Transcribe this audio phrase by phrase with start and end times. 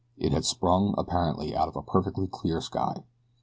[0.17, 3.03] It had sprung, apparently, out of a perfectly clear sky.